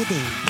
[0.00, 0.49] Odin.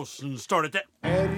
[0.00, 0.86] Hvordan står det til?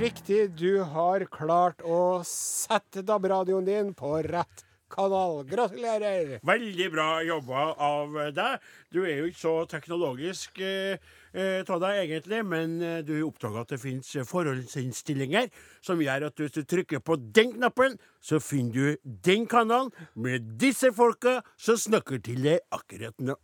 [0.02, 0.50] riktig.
[0.58, 5.42] Du har klart å sette DAB-radioen din på rett kanal.
[5.48, 6.38] Gratulerer.
[6.46, 8.70] Veldig bra jobba av deg.
[8.92, 11.00] Du er jo ikke så teknologisk eh,
[11.32, 15.48] eh, av deg egentlig, men eh, du oppdaga at det fins forholdsinnstillinger
[15.84, 20.52] som gjør at hvis du trykker på den knappen, så finner du den kanalen med
[20.60, 23.38] disse folka som snakker til deg akkurat nå.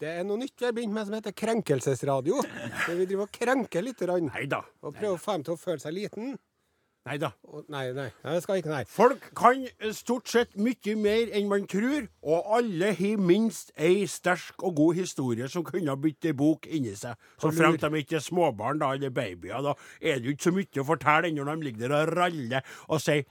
[0.00, 2.42] Det er noe nytt vi har begynt med som heter krenkelsesradio.
[2.86, 4.02] Der vi driver og krenker litt.
[4.02, 4.64] Rann, Neida.
[4.82, 6.34] Og prøver å få dem til å føle seg liten.
[7.02, 7.32] Nei da.
[7.66, 8.84] Nei, nei, det skal ikke, nei.
[8.86, 14.04] Folk kan eh, stort sett mye mer enn man tror, og alle har minst ei
[14.06, 17.18] sterk og god historie som kunne ei bok inni seg.
[17.42, 20.54] Så fremt de ikke er småbarn da, eller babyer, da er det jo ikke så
[20.54, 23.26] mye å fortelle når de ligger der og raller og sier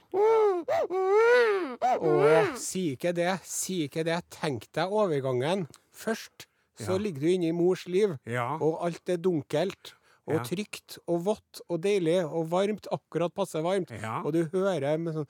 [1.82, 3.32] Å, si ikke det.
[3.48, 4.20] Si ikke det.
[4.36, 5.64] Tenk deg overgangen.
[5.90, 6.46] Først
[6.78, 8.56] så ligger du inne i mors liv, Ja.
[8.60, 9.94] og alt er dunkelt.
[10.30, 10.42] Og Ja.
[10.46, 13.90] trygt og vått og deilig og varmt, akkurat passe varmt.
[13.90, 14.20] Ja.
[14.22, 15.26] Og du hører med sånn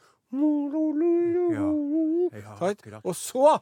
[2.33, 3.58] Ja, Og så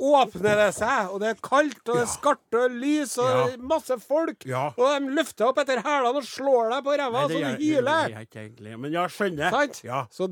[0.00, 3.56] åpner det seg, og det er kaldt, og det er skarpt og lys, og Ja.
[3.60, 4.46] masse folk.
[4.48, 4.68] Ja.
[4.78, 8.08] Og de løfter opp etter hælene og slår deg på ræva så du det hyler.
[8.24, 8.78] egentlig.
[8.80, 9.50] Men jeg skjønner.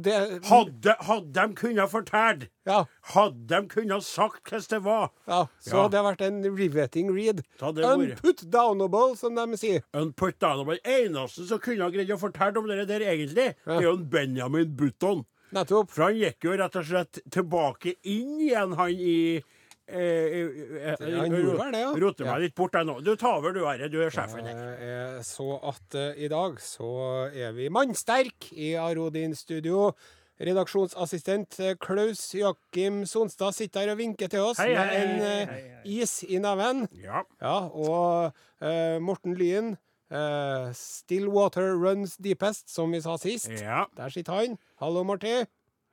[0.03, 2.85] Det Hadde, hadde de kunnet fortelle, Ja.
[3.13, 5.89] hadde de kunnet sagt hvordan det var Ja, så Ja.
[5.89, 7.43] det har vært en riveting read.
[7.61, 9.81] Hadde Unputdownable, som de sier.
[9.93, 10.79] Unputdownable.
[10.87, 14.05] eneste som kunne ha greid å fortelle om det der egentlig, det er jo en
[14.09, 15.27] Benjamin Button.
[15.57, 15.91] Nettopp.
[15.95, 21.05] For han gikk jo rett og slett tilbake inn igjen, han i eh, eh, eh,
[21.05, 21.93] Han gjorde vel det, ja.
[22.03, 22.43] Roter meg Ja.
[22.45, 22.99] litt bort, jeg nå.
[23.07, 23.89] Du tar over, du, Are.
[23.89, 25.23] Du er sjefen her.
[25.27, 26.91] Så at uh, i dag så
[27.33, 29.93] er vi mannsterk i Arodin studio.
[30.37, 35.61] Redaksjonsassistent Klaus Joakim Sonstad sitter her og vinker til oss Hei, med hei, en hei,
[35.63, 36.85] eh, is i neven.
[37.01, 37.23] Ja.
[37.41, 39.77] Ja, og uh, Morten Lyen.
[40.77, 43.49] Still water runs deepest, som vi sa sist.
[43.59, 43.87] ja.
[43.97, 44.59] Der sitter han.
[44.79, 45.31] Hallo, Marti.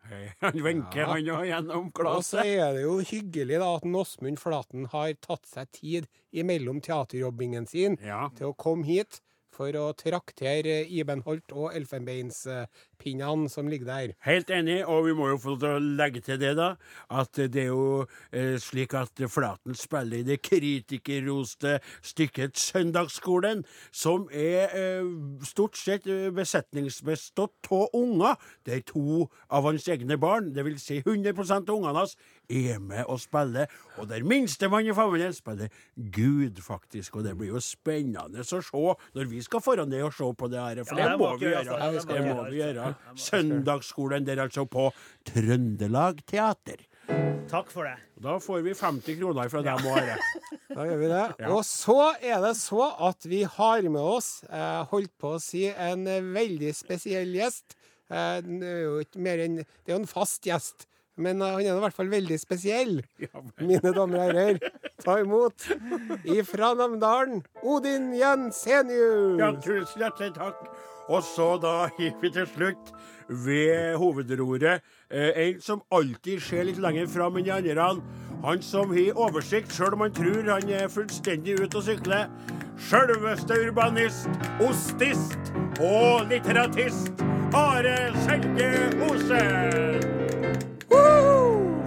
[0.09, 0.33] Hei.
[0.41, 1.05] Han vinker, Ja.
[1.13, 5.45] han òg, gjennom Og så er det jo hyggelig da at Åsmund Flaten har tatt
[5.47, 8.27] seg tid imellom teaterjobbingen sin Ja.
[8.35, 9.21] til å komme hit
[9.53, 14.13] for å traktere Ibenholt og elfenbeinspinnene som ligger der.
[14.25, 16.73] Helt enig, og vi må jo få legge til det, da,
[17.13, 24.27] at det er jo eh, slik at Flaten spiller i det kritikerroste stykket Søndagsskolen, som
[24.31, 25.09] er eh,
[25.47, 28.39] stort sett eh, besetningsbestått av unger.
[28.65, 32.17] Det er to av hans egne barn, vil si 100 av ungene hans,
[32.49, 33.71] er med og spiller.
[33.97, 37.17] Og der minstemann i familien spiller Gud, faktisk.
[37.17, 38.61] Og det blir jo spennende å se
[39.13, 41.33] når vi skal foran det og se på det her, for Ja, det det må
[41.37, 41.91] vi gjøre.
[41.93, 42.95] Det Det må vi gjøre.
[43.15, 44.91] Søndagsskolen der altså på
[45.25, 46.87] Trøndelag Teater.
[47.51, 47.97] Takk for det.
[48.23, 50.17] Da får vi 50 kroner fra dem og Are.
[50.73, 51.25] Da gjør vi det.
[51.43, 51.49] Ja.
[51.53, 55.67] Og så er det så at vi har med oss, eh, holdt på å si,
[55.69, 57.75] en veldig spesiell gjest.
[58.09, 60.87] Eh, det er jo ikke mer enn Det er jo en fast gjest.
[61.17, 62.97] Men eh, han er i hvert fall veldig spesiell.
[63.67, 64.59] Mine damer og herrer,
[65.03, 65.67] ta imot
[66.23, 69.37] ifra Namdalen, Odin Jensenius.
[69.41, 70.65] Ja, tusen hjertelig takk.
[71.11, 72.93] Og så da gikk vi til slutt
[73.27, 77.89] ved hovedroret eh, en som alltid ser litt lenger fram enn de andre.
[78.43, 82.25] Han som har oversikt, sjøl om han tror han er fullstendig ute å sykle.
[82.89, 84.27] Sjølveste urbanist,
[84.63, 87.23] ostist og litteratist
[87.55, 87.95] Are
[88.25, 88.73] Selge
[89.11, 90.22] Osen.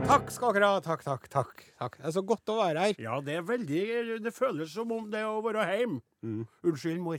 [0.07, 0.81] Takk skal dere ha.
[0.85, 1.63] Takk, takk, takk.
[1.81, 1.97] takk.
[1.99, 3.01] Det er så godt å være her.
[3.03, 3.81] Ja, det er veldig
[4.23, 5.99] Det føles som om det er å være hjemme.
[6.63, 7.19] Unnskyld, mor.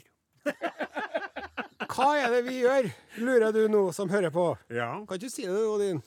[1.91, 2.87] Hva er det vi gjør,
[3.25, 4.45] lurer du nå som hører på?
[4.71, 4.93] Ja.
[5.09, 5.99] Kan ikke si det, Odin?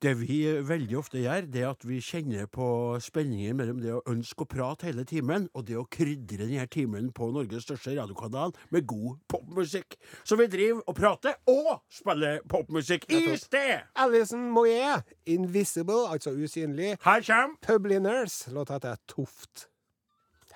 [0.00, 2.66] Det vi veldig ofte gjør, det er at vi kjenner på
[3.04, 7.10] spenningen mellom det å ønske å prate hele timen, og det å krydre denne timen
[7.12, 9.98] på Norges største radiokanal med god popmusikk.
[10.24, 13.84] Så vi driver og prater og spiller popmusikk i sted!
[14.00, 16.96] Alison Moyet, 'Invisible', altså usynlig.
[17.04, 19.66] Her kommer Publiners, låta heter Toft.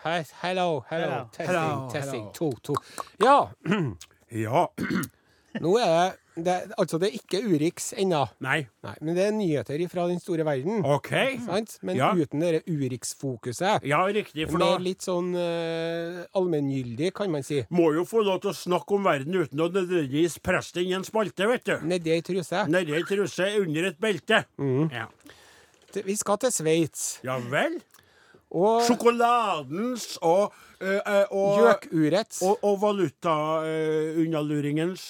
[0.05, 1.29] Hei, hello, hello, Hello.
[1.33, 2.33] testing, Hello, testing, hello.
[2.33, 2.75] to, to.
[3.21, 3.49] Ja,
[4.33, 4.67] Ja.
[5.63, 8.25] nå er det, det Altså, det er ikke Urix ennå.
[8.43, 8.65] Nei.
[8.83, 10.81] Nei, men det er nyheter fra den store verden.
[10.83, 11.11] OK.
[11.45, 11.77] Sant?
[11.87, 12.09] Men Ja.
[12.15, 13.85] uten det Urix-fokuset.
[13.87, 17.63] Ja, riktig, for da Mer litt sånn uh, allmenngyldig, kan man si.
[17.71, 20.97] må jo få lov til å snakke om verden uten å nødvendigvis presse den i
[20.99, 21.77] en spalte, vet du.
[21.87, 22.67] Nedi ei truse.
[22.69, 24.45] Nedi ei truse under et belte.
[24.59, 24.91] Mm.
[24.93, 25.07] Ja.
[25.95, 27.21] Vi skal til Sveits.
[27.23, 27.79] ja vel.
[28.55, 32.39] Og Sjokoladens og, eh, eh, og gjøkurets.
[32.47, 35.09] Og, og valutaunnaluringens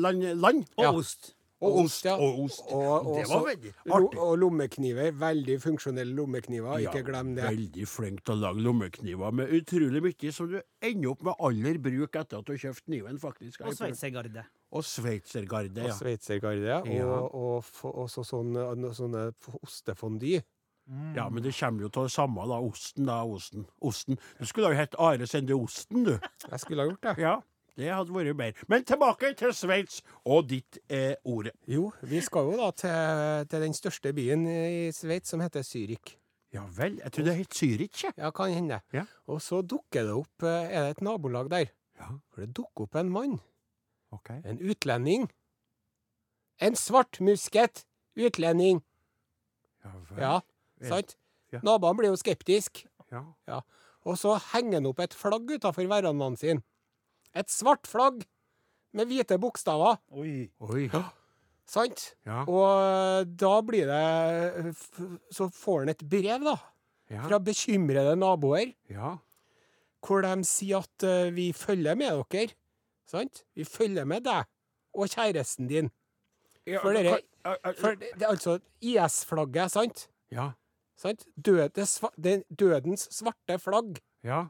[0.00, 0.64] land, land.
[0.76, 0.92] Og Ja.
[0.92, 1.32] ost.
[1.60, 2.04] Og ost.
[2.04, 2.14] ja.
[2.20, 2.60] Og ost.
[2.68, 4.18] Og, og, det var veldig artig.
[4.20, 5.10] og lommekniver.
[5.16, 6.78] Veldig funksjonelle lommekniver.
[6.84, 7.44] Ikke glem det.
[7.48, 11.78] Veldig flink til å lage lommekniver med utrolig mye som du ender opp med aller
[11.78, 13.60] bruk etter at du har kjøpt kniven, faktisk.
[13.64, 14.44] Og sveitsergarde.
[14.76, 15.94] Og sveitsergarde, Og ja.
[15.96, 16.66] sveitsergarde.
[16.66, 16.82] Ja.
[16.84, 17.04] Ja.
[17.06, 17.64] Og, og,
[17.94, 19.30] og så sånne, sånne
[19.62, 20.42] ostefondy.
[21.16, 22.60] Ja, men det kommer jo til det samme, da.
[22.62, 23.22] Osten, da.
[23.26, 23.64] Osten.
[23.82, 24.18] Osten.
[24.38, 26.12] Du skulle ha hett Are Sende Osten, du.
[26.50, 27.14] Jeg skulle ha gjort det.
[27.24, 27.32] Ja,
[27.76, 28.68] det hadde vært bedre.
[28.70, 31.50] Men tilbake til Sveits og ditt eh, ord.
[31.66, 36.14] Jo, vi skal jo da til, til den største byen i Sveits, som heter Zürich.
[36.54, 37.00] Ja vel.
[37.02, 38.04] Jeg trodde det het Zürich.
[38.04, 38.14] jeg.
[38.16, 38.78] Ja, kan hende.
[38.94, 39.02] Ja.
[39.26, 41.72] Og så dukker det opp eh, Er det et nabolag der?
[41.98, 43.38] Ja, Hvor det dukker opp en mann.
[44.14, 44.30] OK.
[44.44, 45.26] En utlending.
[46.62, 47.82] En svartmusket
[48.16, 48.84] utlending.
[49.84, 50.20] Ja vel.
[50.22, 50.36] Ja.
[50.82, 51.16] Sant?
[51.52, 51.60] Ja.
[51.62, 52.86] Naboene blir jo skeptiske.
[53.12, 53.60] Ja.
[54.06, 56.62] Og så henger han opp et flagg utafor verandaen sin.
[57.34, 58.24] Et svart flagg
[58.96, 59.98] med hvite bokstaver.
[60.12, 60.50] Oi.
[60.60, 60.88] Oi.
[61.66, 62.14] Sant?
[62.26, 62.44] Ja.
[62.46, 64.74] Og da blir det
[65.34, 66.56] Så får han et brev, da.
[67.10, 67.22] Ja.
[67.28, 69.16] Fra bekymrede naboer, ja.
[70.02, 72.54] hvor de sier at uh, vi følger med dere.
[73.06, 73.44] Sant?
[73.54, 74.44] Vi følger med deg
[74.96, 75.90] og kjæresten din.
[76.66, 80.08] ja For dere- eh, eh, For det, det er altså IS-flagget, sant?
[80.34, 80.50] Ja.
[80.96, 81.26] Sant?
[81.36, 81.86] Døde,
[82.60, 84.46] dødens svarte flagg, Ja.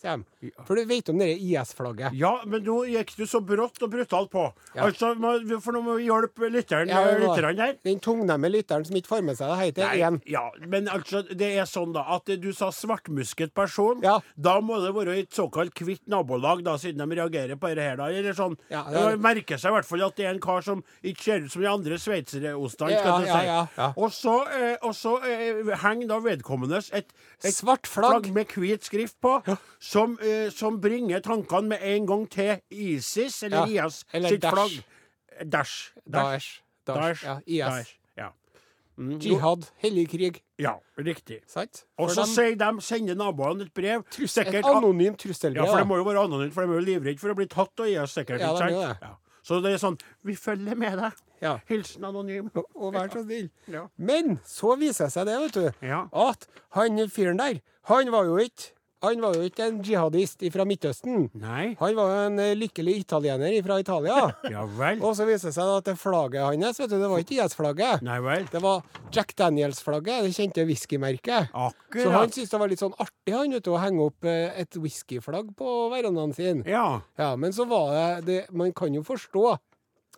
[0.00, 0.50] Sier de.
[0.64, 2.12] For du vet om det IS-flagget?
[2.14, 4.44] Ja, men nå gikk du så brått og brutalt på.
[4.76, 4.84] Ja.
[4.86, 5.14] Altså,
[5.60, 7.74] For nå må vi hjelpe lytteren, Ja, var- lytteren her.
[7.84, 10.20] Den tungnemme lytteren som ikke får med seg det, heter én.
[10.26, 14.00] ja, men altså, det er sånn da, at du sa svartmusket person.
[14.02, 14.20] Ja.
[14.36, 17.96] Da må det være et såkalt kvitt nabolag, da, siden de reagerer på det her.
[17.96, 18.56] da, eller sånn.
[18.70, 21.22] Ja, det er- merker seg i hvert fall at det er en kar som ikke
[21.22, 22.98] ser ut som de andre sveitserostene.
[22.98, 23.46] Skal du ja, si.
[23.46, 23.92] ja, ja.
[23.96, 27.10] Og så, eh, og så eh, henger da vedkommendes et,
[27.42, 28.24] et Svart flagg.
[28.26, 29.42] flagg med hvit skrift på,
[29.88, 34.42] som, uh, som bringer tankene med en gang til ISIS, eller Ja, IS, eller sitt
[34.44, 34.54] Dash.
[34.54, 35.50] flagg.
[35.50, 35.92] Daesh.
[36.10, 36.48] Daesh.
[36.88, 37.24] Daesh.
[37.24, 37.64] Ja, IS.
[37.64, 37.94] Daesh.
[38.18, 38.28] Ja.
[38.98, 39.68] Mm, Jihad.
[39.78, 40.40] Hellig krig.
[40.58, 41.40] Ja, riktig.
[41.98, 44.00] Og så sier de, sender naboene et brev.
[44.02, 45.64] et sikkert- anonymt trusselbrev.
[45.64, 47.46] Ja, for det må jo være anonymt, for de er jo livredde for å bli
[47.46, 48.40] tatt av IS, sikkert.
[48.40, 48.98] Ja, det.
[49.02, 49.14] Ja.
[49.44, 51.12] Så det er sånn Vi følger med deg.
[51.40, 51.60] Ja.
[51.68, 52.50] Hilsen anonym.
[52.54, 53.50] Og- Og vær så snill.
[53.68, 53.86] Ja.
[53.96, 56.08] Men så viser det seg det, vet du, Ja.
[56.12, 58.72] at han fyren der, han var jo ikke
[59.04, 61.28] han var jo ikke en jihadist fra Midtøsten.
[61.38, 61.68] Nei.
[61.78, 64.16] Han var jo en eh, lykkelig italiener fra Italia.
[64.54, 64.98] Ja vel.
[65.04, 68.02] Og så viser det seg at det flagget hans, vet du, det var ikke IS-flagget.
[68.06, 68.46] Nei vel.
[68.50, 68.82] Det var
[69.14, 71.52] Jack Daniels-flagget, det kjente whiskymerket.
[71.52, 74.56] Så han syntes det var litt sånn artig han vet du, å henge opp eh,
[74.64, 76.64] et whiskyflagg på verandaen sin.
[76.66, 77.00] Ja.
[77.20, 79.44] Ja, Men så var det, det Man kan jo forstå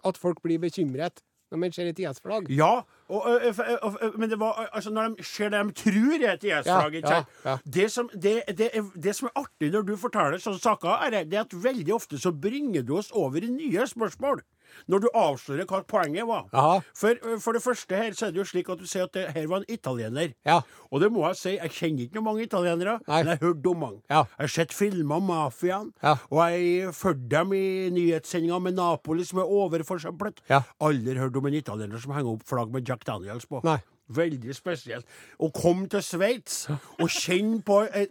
[0.08, 1.20] at folk blir bekymret
[1.50, 2.48] når man ser et IS-flagg.
[2.54, 6.32] Ja, og, og, og, men det var altså når de ser det de tror er
[6.32, 6.94] et IS-flagg.
[7.02, 7.56] Ja, ja.
[7.64, 11.24] Det, som, det, det, er, det som er artig når du forteller sånne saker, er
[11.24, 14.44] det at veldig ofte så bringer du oss over i nye spørsmål.
[14.90, 16.48] Når du avslører hva poenget var.
[16.96, 19.26] For, for det første her så er det jo slik at du sier at det
[19.36, 20.34] her var en italiener.
[20.46, 20.60] Ja.
[20.90, 23.20] Og det må jeg si, jeg kjenner ikke noe mange italienere, Nei.
[23.22, 24.02] men jeg har hørt om mange.
[24.10, 24.24] Ja.
[24.36, 26.16] Jeg har sett filmer om mafiaen, Ja.
[26.30, 30.42] og jeg fulgte dem i nyhetssendinga med Napoli, som er overforsøplet.
[30.50, 30.62] Ja.
[30.80, 33.62] Aldri hørt om en italiener som henger opp flagg med Jack Daniels på.
[33.64, 33.78] Nei.
[34.10, 35.06] Veldig spesielt.
[35.38, 38.08] Å komme til Sveits og kjenne på eh.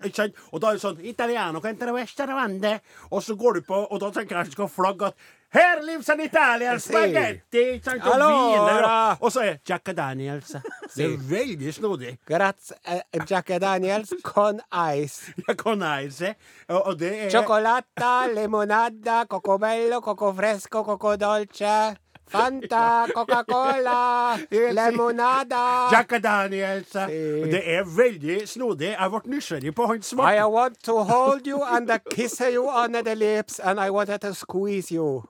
[0.53, 1.59] Og da er det sånn Italiano.
[1.59, 5.15] Og så går du på Og da tenker jeg at jeg skal flagge at
[5.51, 6.89] Her lives an Italian Si.
[6.89, 7.57] spaghetti!
[7.73, 8.03] Ikke sant?
[8.05, 8.49] Og Allora.
[8.49, 10.51] hviler, og, og så er Jack Daniels.
[10.95, 12.17] Det er veldig snodig.
[12.27, 14.59] Grazie, eh, Jack Daniels con
[14.95, 15.33] ice.
[15.47, 16.25] Jeg kan jeg si.
[16.67, 21.95] Og, og det er Cioccolata, limonada, cocobello, coco fresco, coco dolce.
[22.29, 25.89] Fanta, Coca-Cola, limonada.
[25.91, 26.87] Jack Daniels.
[26.91, 27.51] Si.
[27.51, 28.91] Det er veldig snodig.
[28.99, 30.45] Jeg ble nysgjerrig på han I smarte.
[30.51, 34.91] want to hold you and kiss you on the lips, and I wanted to squeeze
[34.91, 35.23] you.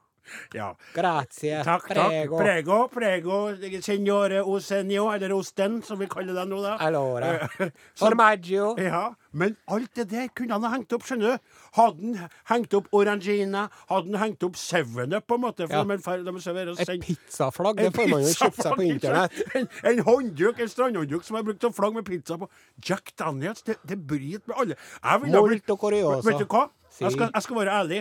[0.53, 0.71] Ja.
[0.95, 1.63] Grazie.
[1.63, 2.09] Takk, takk.
[2.09, 2.38] Prego.
[2.39, 3.38] Prego, prego,
[3.86, 6.75] signore Osenio, eller Osten, som vi kaller deg nå, da.
[6.86, 7.33] Allora.
[7.59, 7.69] Eh,
[8.00, 8.75] Formaggio.
[8.81, 11.55] Ja, men alt det der kunne han ha hengt opp, skjønner du.
[11.77, 15.67] Hadde han hengt opp Orangina, hadde han hengt opp Seven Up, på en måte.
[15.69, 15.83] Ja.
[16.79, 19.39] Et pizzaflagg, det får man jo kjøpt seg på internett.
[19.59, 22.50] En, en håndduk, en strandhåndduk som er brukt som flagg med pizza på.
[22.86, 24.75] Jack Daniels, det, det bryter med alle.
[25.03, 25.67] Jeg ville blitt-.
[26.25, 26.65] Vet du hva?
[27.00, 28.00] Jeg skal, jeg skal være ærlig.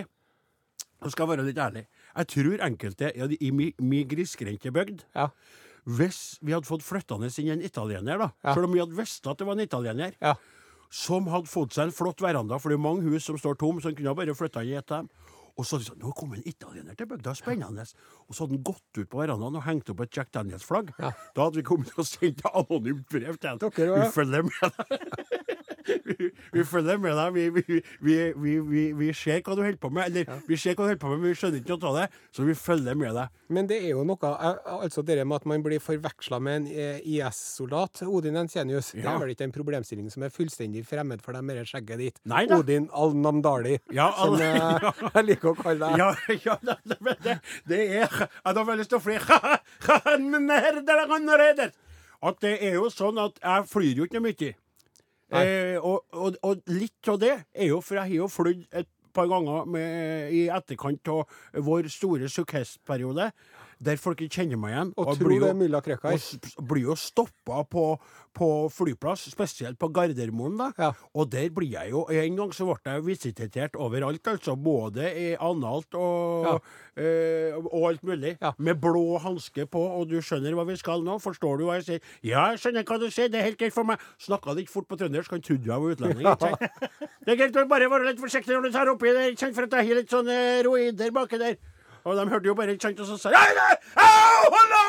[1.03, 1.85] Jeg skal være litt ærlig.
[2.19, 5.29] Jeg tror enkelte ja, i mi, mi grisgrendte bygd Ja.
[5.89, 8.53] Hvis vi hadde fått flyttende inn en italiener, da, Ja.
[8.53, 10.35] selv om vi hadde visst at det var en italiener, ja.
[10.91, 13.79] som hadde fått seg en flott veranda, for det er mange hus som står tom,
[13.79, 15.09] så han kunne bare flytta inn i et av dem.
[15.57, 17.83] Og så hadde de sagt nå kom en italiener til bygda, spennende.
[18.29, 20.93] Og så hadde han gått ut på verandaen og hengt opp et Jack Daniels-flagg.
[20.99, 21.09] Ja.
[21.35, 23.59] Da hadde vi kommet og sendt anonymt brev til ham.
[23.59, 25.38] Vi følger med deg.
[26.53, 27.33] vi, følger med deg.
[27.33, 30.09] Vi, vi, vi, vi, ser hva du holder på med.
[30.09, 32.07] Eller vi ser hva du holder på med, men vi skjønner ikke noe av det.
[32.35, 33.37] Så vi følger med deg.
[33.49, 36.67] Men det er jo noe eh, Altså det med at man blir forveksla med en
[36.69, 41.37] eh, IS-soldat, Odin Ensenius, det er vel ikke en problemstilling som er fullstendig fremmed for
[41.37, 42.21] deg med det skjegget ditt?
[42.29, 42.59] Nei da.
[42.61, 45.97] Odin al-Namdali, Ja, som al- eh, jeg liker å kalle deg.
[45.99, 46.09] Ja,
[46.47, 46.77] ja det,
[47.67, 48.09] det, er Jeg
[48.45, 49.17] har veldig lyst til å fly
[52.19, 54.49] At det er jo sånn at jeg flyr jo ikke mye.
[55.29, 56.07] Eh, og,
[56.41, 60.31] og, litt av det er jo for jeg har jo flydd et par ganger med,
[60.33, 63.29] i etterkant av vår store sukkestperiode,
[63.79, 64.89] der folk ikke kjenner meg igjen.
[64.97, 66.15] Og og tror det er mulla Krekar.
[66.57, 67.83] og blir jo stoppa på,
[68.35, 70.57] på flyplass, spesielt på Gardermoen.
[70.59, 70.67] da.
[70.77, 70.89] Ja.
[71.15, 74.55] Og der blir jeg jo En gang så ble jeg visitert overalt, altså.
[74.59, 76.61] Både i analt og,
[76.97, 78.35] eh, og alt mulig.
[78.41, 78.51] Ja.
[78.57, 81.15] Med blå hanske på, og du skjønner hva vi skal nå?
[81.23, 82.01] Forstår du hva jeg sier?
[82.21, 83.99] Ja, jeg skjønner hva du sier, det er helt greit for meg.
[84.19, 86.27] Snakka litt fort på trøndersk, han trodde jeg var utlending.
[86.27, 86.35] Ja.
[87.25, 89.67] Det er greit å bare være litt forsiktig når du tar oppi der, kjenn for
[89.67, 91.59] at jeg har litt sånne roider baki der.
[92.05, 93.75] Og de hørte jo bare, ikke sant, og så sa jeg «Nei, nei,
[94.05, 94.83] au, Hallo!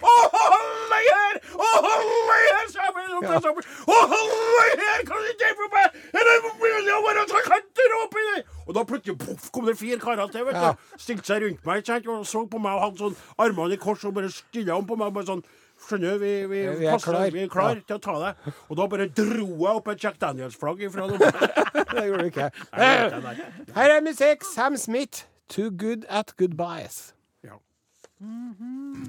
[0.00, 1.38] Å, hold deg her!
[1.56, 1.86] Hold
[2.30, 2.66] deg her!
[2.72, 3.70] sa jeg bare opp, opp, opp.
[3.86, 5.06] Å, hold deg her!
[5.08, 6.00] Hva det for meg?
[6.12, 8.44] Det mulig å være så kanter oppi der?
[8.66, 10.84] Og da plutselig poff, kom det fire karer til, vet du.
[11.00, 13.80] Stilte seg rundt meg ikke sant, og så på meg og hadde sånn armene i
[13.80, 15.12] kors og bare stilla om på meg.
[15.16, 15.42] bare sånn,
[15.80, 17.30] Skjønner du, vi, vi, Vi er passer, klar.
[17.32, 17.84] vi er klar Ja.
[17.88, 18.50] til å ta deg.
[18.68, 21.22] Og da bare dro jeg opp et Jack Daniels-flagg ifra dem
[21.96, 22.50] Det gjorde du ikke.
[22.76, 24.44] Her er musikk.
[24.44, 25.24] Sam Smith.
[25.50, 27.12] Too good at goodbyes.
[27.42, 27.58] Ja.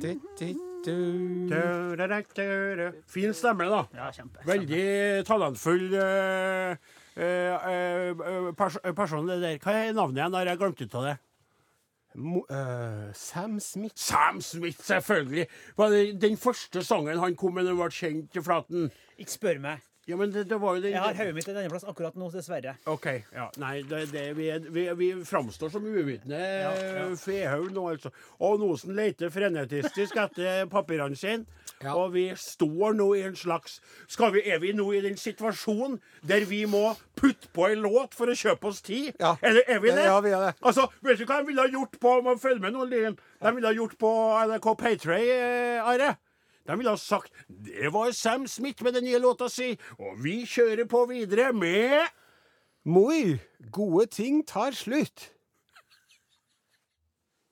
[0.02, 0.20] Du,
[0.86, 2.92] du, du.
[3.06, 3.84] Fin stemme, da.
[3.94, 4.42] Ja, kjempe.
[4.50, 6.74] Veldig talentfull uh,
[7.22, 9.30] uh, eh, pers person.
[9.30, 9.60] Det der.
[9.62, 10.40] Hva er navnet igjen?
[10.40, 11.16] Har jeg glemt ut av det?
[12.18, 14.02] Mo, uh, Sam Smith.
[14.02, 15.46] Sam Smith, selvfølgelig.
[15.78, 18.90] Var det den første sangen han kom med da han ble kjent i Flaten?
[19.22, 19.86] Ikke spør meg.
[20.12, 22.18] Ja, men det, det var jo det, Jeg har hodet mitt i denne plass akkurat
[22.20, 22.74] nå, dessverre.
[22.92, 23.08] OK.
[23.32, 27.06] ja, Nei, det, det, vi, er, vi, vi framstår som uvitende Ja, ja.
[27.20, 28.12] fehaug nå, altså.
[28.44, 31.48] Og Nosen leter frenetistisk etter papirene sine.
[31.82, 31.96] Ja.
[31.98, 35.96] Og vi står nå i en slags skal vi, Er vi nå i den situasjonen
[36.30, 39.16] der vi må putte på en låt for å kjøpe oss tid?
[39.18, 39.32] Ja.
[39.42, 40.04] Eller er vi det?
[40.06, 40.52] Ja, vi er det.
[40.62, 43.18] Altså, Vet du hva de ville ha gjort på må følge med nå, Lien.
[43.42, 44.12] De ville ha gjort på
[44.52, 46.12] NRK Paytray, eh, Are.
[46.68, 50.42] De ville ha sagt Det var Sam Smith med den nye låta si, og vi
[50.50, 52.10] kjører på videre med
[52.84, 53.38] Moi,
[53.70, 55.28] gode ting tar slutt.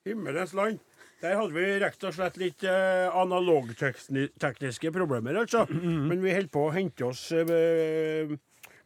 [0.08, 0.80] Himmelens land.
[1.22, 5.66] Der hadde vi rett og slett litt eh, analogtekniske problemer, altså.
[5.70, 8.32] Men vi holder på å hente oss eh,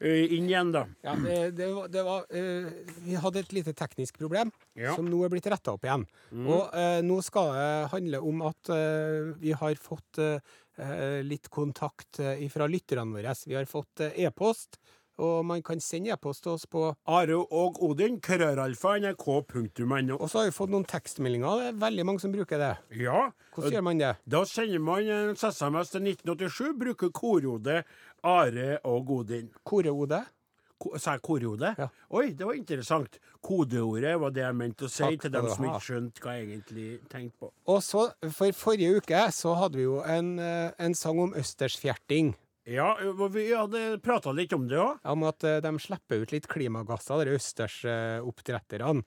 [0.04, 0.82] inn igjen, da.
[1.06, 2.66] Ja, det, det, var- det var eh,
[3.06, 4.96] Vi hadde et lite teknisk problem Ja.
[4.98, 6.04] som nå er blitt retta opp igjen.
[6.44, 10.40] Og eh, nå skal det handle om at eh, vi har fått eh,
[10.78, 13.36] eh, litt kontakt eh, fra lytterne våre.
[13.48, 14.80] Vi har fått eh, e-post,
[15.22, 20.18] og man kan sende e-post til oss på Are og Odin, krøralfa, nrk.no.
[20.18, 21.62] Og så har vi fått noen tekstmeldinger.
[21.62, 22.74] Det er veldig mange som bruker det.
[23.04, 23.28] Ja.
[23.54, 24.14] Hvordan gjør man det?
[24.26, 27.84] Da sender man en SMS til 1987, bruker kodeordet
[28.24, 29.52] Are og Odin.
[29.64, 30.24] Koreode?
[30.84, 31.78] Ko sa jeg kodeordet?
[31.80, 31.88] Ja.
[32.12, 33.20] Oi, det var interessant.
[33.44, 36.48] Kodeordet var det jeg mente å si Takk til dem som ikke skjønte hva jeg
[36.50, 37.52] egentlig tenkte på.
[37.72, 42.34] Og så, for forrige uke, så hadde vi jo en, eh, en sang om østersfjerting.
[42.70, 42.94] Ja,
[43.34, 45.00] vi hadde prata litt om det òg.
[45.12, 49.04] om at eh, de slipper ut litt klimagasser, de østersoppdretterne.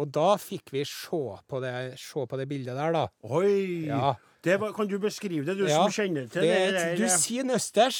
[0.00, 1.18] Og da fikk vi se
[1.50, 3.06] på det, se på det bildet der, da.
[3.26, 3.86] Oi!
[3.88, 4.14] Ja.
[4.40, 6.60] Det var, kan du beskrive det, du Ja, som kjenner til Det det?
[6.70, 7.98] er et dusin østers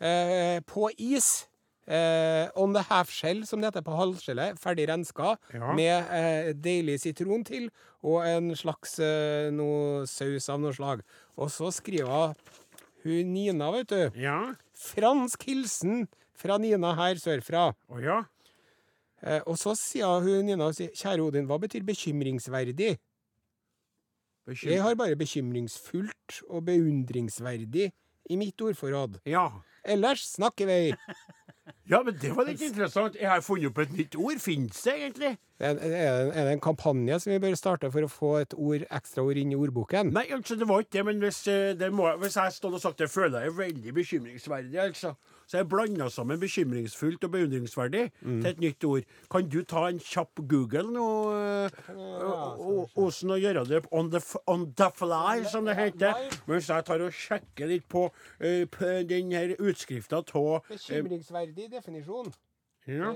[0.00, 1.48] eh, på is.
[1.86, 4.56] Eh, on the half shell, som det heter på halvskjellet.
[4.58, 5.36] Ferdig renska.
[5.54, 5.74] Ja.
[5.76, 7.68] Med eh, deilig sitron til,
[8.02, 11.04] og en slags eh, noe saus av noe slag.
[11.36, 12.34] Og så skriver hun
[13.06, 14.00] Nina, vet du.
[14.20, 14.54] Ja?
[14.74, 17.70] Fransk hilsen fra Nina her sørfra.
[17.90, 18.18] Å ja?
[19.22, 22.96] Eh, og så sier hun Nina, sier, kjære Odin, hva betyr bekymringsverdig?
[24.46, 27.88] Bekym- Jeg har bare bekymringsfullt og beundringsverdig
[28.30, 29.20] i mitt ordforråd.
[29.26, 29.48] Ja.
[29.84, 30.94] Ellers snakker vi.
[31.86, 33.14] Ja, men det var litt interessant.
[33.20, 34.40] Jeg har funnet opp et nytt ord.
[34.42, 35.36] Fins det egentlig?
[35.62, 39.22] Er er det en kampanje som vi bør starte for å få et ord, ekstra
[39.24, 40.10] ord inn i ordboken?
[40.16, 42.82] Nei, altså, det var ikke det, men hvis, eh, det må, hvis jeg stod og
[42.82, 45.14] sagt det, føler jeg er veldig bekymringsverdig, altså.
[45.46, 49.04] Så jeg blanda sammen bekymringsfullt og beundringsverdig til et nytt ord.
[49.30, 54.66] Kan du ta en kjapp Google nå, eh, Osen, og gjøre det on the, on
[54.74, 56.18] the fly, som det heter?
[56.50, 58.08] Mens jeg tar og sjekker litt på,
[58.42, 62.32] uh, på den her utskrifta av Bekymringsverdig definisjon.
[62.86, 63.14] ja,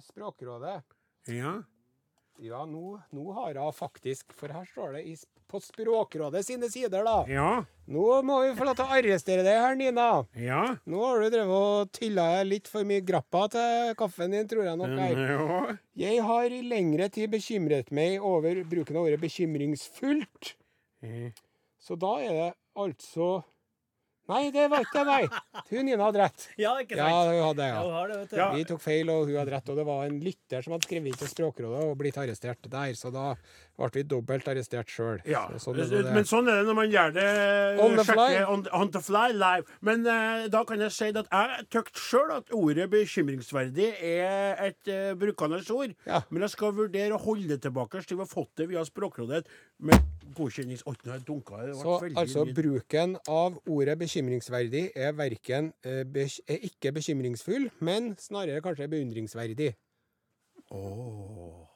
[0.00, 0.82] Språkrådet.
[1.28, 1.60] ja.
[2.40, 5.12] Ja, nå, nå har jeg faktisk For her står det i,
[5.50, 7.18] på Språkrådet sine sider, da.
[7.28, 7.50] Ja.
[7.92, 10.06] Nå må vi få lov til å arrestere deg her, Nina.
[10.38, 10.62] Ja.
[10.88, 14.80] Nå har du drevet og tylla litt for mye grappa til kaffen din, tror jeg
[14.80, 14.96] nok.
[15.02, 15.22] her.
[15.34, 15.76] ja.
[16.06, 20.54] Jeg har i lengre tid bekymret meg over bruken av ordet bekymringsfullt.
[21.04, 21.32] Mm.
[21.82, 23.42] Så da er det altså
[24.32, 25.64] Nei, det var ikke det, nei.
[25.72, 26.46] Hun Nina hadde rett.
[26.60, 27.82] Ja, ikke Ja, hun hadde det, Ja, ja.
[27.84, 28.36] hun har det, vet du.
[28.40, 28.48] Ja.
[28.56, 29.72] Vi tok feil, og hun hadde rett.
[29.72, 33.12] Og det var en lytter som hadde skrevet til Språkrådet og blitt arrestert der, så
[33.14, 33.32] da
[33.78, 35.20] ble vi dobbelt arrestert sjøl.
[35.28, 36.02] Ja, sånn er det.
[36.14, 37.28] men sånn er det når man gjør det
[37.82, 38.28] On the fly.
[38.46, 39.78] On, on the fly live.
[39.84, 44.92] Men uh, da kan jeg si at jeg tykte sjøl at ordet bekymringsverdig er et
[44.92, 45.94] uh, brukende ord.
[46.06, 46.22] Ja.
[46.30, 49.44] Men jeg skal vurdere å holde det tilbake til vi har fått det via Språkrådet
[49.82, 50.82] med godkjennings...
[50.86, 51.60] Oi, nå har jeg dunka.
[51.78, 52.54] Så altså lyd.
[52.56, 56.02] bruken av ordet bekymringsverdig er verken eh,
[56.46, 59.72] er ikke bekymringsfull, men snarere kanskje beundringsverdig.
[60.72, 61.68] Åh,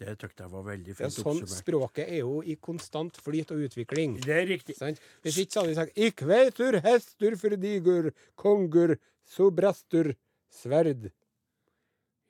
[0.00, 1.52] det tykte jeg var veldig fint sånn oppsummert.
[1.60, 4.16] Språket er jo i konstant flyt og utvikling.
[4.24, 4.76] Det er riktig.
[4.78, 5.00] Sant?
[5.24, 8.96] Hvis ikke så hadde vi sagt Ik vetur hestur fridigur kongur,
[9.28, 10.14] sobrastur
[10.50, 11.10] sverd,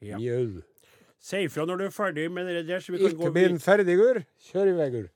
[0.02, 0.16] Ja.
[0.18, 0.62] mjau.
[1.20, 3.42] Si ifra når du er ferdig med det der, så vi kan Ikke gå bin
[3.42, 3.60] videre.
[3.60, 5.08] ferdigur, kjør i vegur.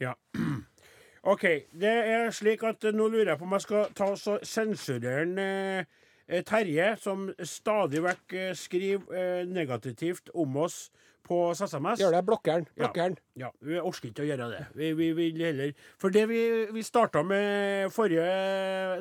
[0.00, 0.14] Ja.
[1.32, 1.44] OK.
[1.76, 4.38] Det er slik at eh, nå lurer jeg på om jeg skal ta og så
[4.46, 5.84] sensurere en, eh,
[6.28, 10.86] eh, Terje, som stadig vekk eh, skriver eh, negativt om oss
[11.30, 12.00] på SMS.
[12.00, 12.66] Gjør det, blokkeren.
[12.72, 12.86] Ja.
[12.86, 13.18] Blokkeren.
[13.38, 14.64] Ja, Vi orker ikke å gjøre det.
[14.74, 16.40] Vi, vi vil heller For det vi,
[16.74, 18.24] vi starta med forrige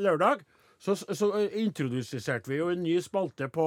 [0.04, 0.44] lørdag,
[0.80, 1.28] så, så
[1.60, 3.66] introduserte vi jo en ny spalte på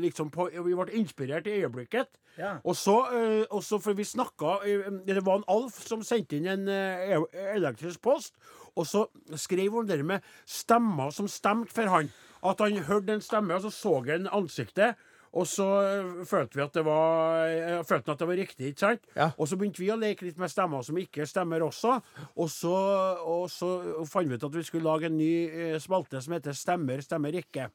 [0.00, 2.16] liksom på, Vi ble inspirert i øyeblikket.
[2.38, 2.56] Ja.
[2.64, 4.58] Og så, eh, og så for vi snakka
[5.06, 7.16] Det var en Alf som sendte inn en eh,
[7.54, 8.34] elektrisk post,
[8.76, 12.10] og så skrev han det med stemmer som stemte for han.
[12.44, 14.96] At han hørte en stemme, og så så han ansiktet.
[15.36, 18.70] Og så eh, følte vi at det var, eh, følte at det var riktig.
[18.72, 19.08] ikke sant?
[19.16, 19.30] Ja.
[19.36, 21.98] Og så begynte vi å leke litt med stemmer som ikke stemmer også.
[22.36, 22.74] Og så,
[23.20, 23.70] og så
[24.08, 27.36] fant vi ut at vi skulle lage en ny eh, spalte som heter Stemmer, stemmer
[27.36, 27.68] ikke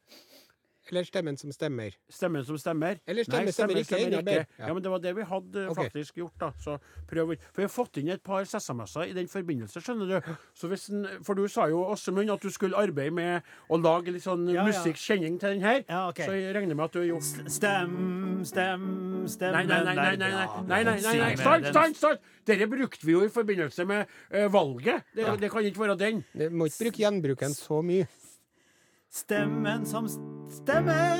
[0.91, 1.95] eller Stemmen som stemmer?
[2.09, 2.99] Stemmen som stemmer.
[3.07, 3.99] Eller Stemme Nei, stemmer, stemmer, ikke.
[3.99, 4.59] Stemmer ikke.
[4.59, 4.67] Ja.
[4.67, 4.73] ja.
[4.73, 5.87] men det var det vi hadde okay.
[5.87, 6.51] faktisk gjort, da.
[6.59, 6.77] Så
[7.09, 10.31] prøv For vi har fått inn et par SMS-er i den forbindelse, skjønner du.
[10.71, 10.87] Hvis,
[11.25, 14.65] for du sa jo, Åsemund, at du skulle arbeide med å lage litt sånn ja,
[14.67, 15.83] musikkjenning til den her.
[15.87, 16.27] Ja, okay.
[16.27, 18.85] Så jeg regner med at du har gjort Stem, stem,
[19.31, 19.95] stem Nei, nei, nei.
[19.95, 22.31] nei, nei, nei, nei, nei, nei, Stans, stans, stans!
[22.47, 25.05] Dette brukte vi jo i forbindelse med uh, valget.
[25.15, 26.23] Det, det kan ikke være den.
[26.33, 28.09] Du må ikke bruke gjenbruken så mye.
[29.11, 30.07] Stemmen som
[30.51, 31.15] stemmer!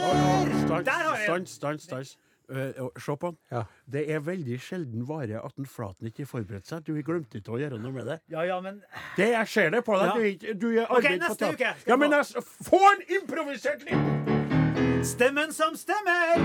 [0.66, 1.46] Stans, Der har jeg den!
[1.48, 2.18] stans, stans, stans.
[2.52, 3.38] Uh, Se på han.
[3.52, 3.62] Ja.
[3.92, 6.84] Det er veldig sjelden vare at en Flaten ikke forberedte seg.
[6.84, 8.18] Du glemte ikke å gjøre noe med det.
[8.34, 8.82] Ja, ja, men
[9.16, 10.10] Det jeg ser det på deg.
[10.12, 10.16] Ja.
[10.54, 12.18] Du, du er okay, neste uke Ja, men få.
[12.18, 16.36] jeg, få en improvisert liten Stemmen som stemmer!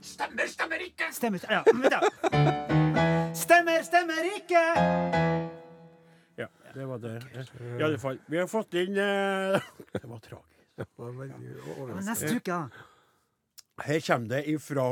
[0.00, 1.10] Stemmer, stemmer ikke!
[1.12, 1.60] Stemmer Ja.
[3.34, 4.62] Stemmer, stemmer ikke!
[6.40, 7.16] Ja, det var det.
[7.78, 8.18] I alle fall.
[8.28, 9.58] Vi har fått inn uh...
[9.92, 10.59] Det var tragisk.
[12.04, 12.86] Neste uke, da.
[13.80, 14.86] Her kommer det ifra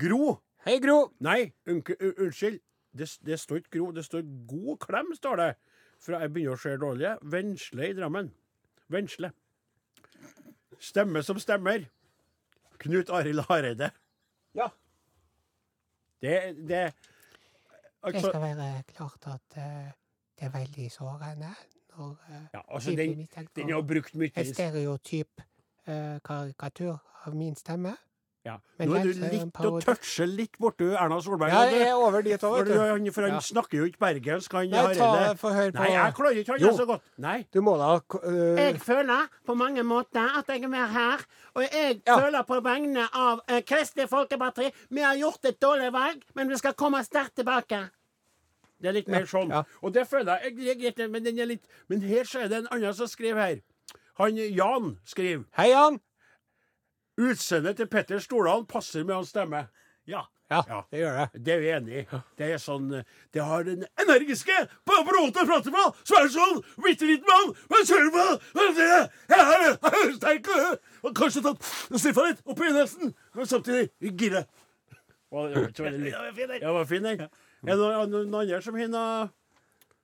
[0.00, 0.36] Gro.
[0.64, 0.98] Hei, Gro!
[1.20, 2.60] Nei, unnskyld.
[2.94, 5.50] Det, det står ikke Gro, det står God klem, står det.
[6.04, 7.10] For jeg begynner å se dårlig.
[7.32, 8.30] Vensle i Drammen.
[8.92, 9.32] Vensle.
[10.80, 11.88] Stemme som stemmer.
[12.80, 13.90] Knut Arild Hareide.
[14.56, 14.68] Ja.
[16.22, 16.92] Det, det Det
[18.02, 19.92] Altså, skal være klart at uh,
[20.36, 21.54] det er veldig sårende
[21.98, 23.26] når uh, ja, altså den,
[23.56, 24.32] den er jo brukt mye.
[24.36, 25.44] en stereotyp
[25.86, 27.96] eh, karikatur av min stemme.
[28.44, 28.58] Ja.
[28.76, 31.48] Men Nå er du litt å touche litt borti Erna Solberg.
[31.54, 33.40] Ja, jeg er over dit òg, vet du, for han Ja.
[33.40, 36.60] snakker jo ikke bergensk, han Nei, ta, få høre på Nei, jeg klarer ikke han
[36.60, 36.76] Jo.
[36.76, 37.02] så godt.
[37.16, 37.46] Nei.
[37.54, 38.60] Du må da uh...
[38.60, 41.24] Jeg føler på mange måter at jeg er mer her.
[41.54, 42.18] Og jeg Ja.
[42.20, 46.56] føler på vegne av uh, Kristelig Folkeparti Vi har gjort et dårlig valg, men vi
[46.60, 47.88] skal komme sterkt tilbake.
[48.80, 49.50] Det er litt mer sånn.
[49.54, 49.62] ja.
[49.82, 52.48] Og det føler jeg, jeg, jeg, jeg men, den er litt, men her så er
[52.52, 53.62] det en annen som skriver her.
[54.20, 56.00] Han Jan skriver Hei, Jan!
[57.18, 59.66] Utseendet til Petter Stordalen passer med hans stemme.
[60.10, 60.24] Ja.
[60.50, 60.82] Ja, Ja.
[60.92, 61.44] det gjør det.
[61.44, 62.18] Det er vi enig i.
[62.36, 62.90] Det er sånn
[63.32, 64.52] Det har den energiske
[64.84, 68.24] på på måten å prate på, som er sånn bitte liten mann, men kjører på
[68.60, 70.50] er det er sterk
[71.02, 71.64] og kanskje tatt
[71.96, 73.88] sniffa litt oppi nesen, men samtidig
[74.20, 74.44] gira.
[76.60, 77.24] Det var fin den.
[77.64, 79.30] Er det noen, noen andre som har noe